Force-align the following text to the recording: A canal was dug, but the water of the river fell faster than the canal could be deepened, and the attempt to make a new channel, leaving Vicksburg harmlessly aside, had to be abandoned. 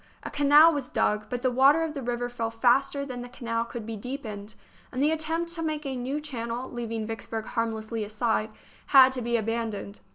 A 0.23 0.31
canal 0.31 0.73
was 0.73 0.89
dug, 0.89 1.27
but 1.29 1.43
the 1.43 1.51
water 1.51 1.83
of 1.83 1.93
the 1.93 2.01
river 2.01 2.27
fell 2.27 2.49
faster 2.49 3.05
than 3.05 3.21
the 3.21 3.29
canal 3.29 3.63
could 3.65 3.85
be 3.85 3.95
deepened, 3.95 4.55
and 4.91 4.99
the 4.99 5.11
attempt 5.11 5.53
to 5.53 5.61
make 5.61 5.85
a 5.85 5.95
new 5.95 6.19
channel, 6.19 6.71
leaving 6.71 7.05
Vicksburg 7.05 7.45
harmlessly 7.45 8.03
aside, 8.03 8.49
had 8.87 9.11
to 9.11 9.21
be 9.21 9.37
abandoned. 9.37 9.99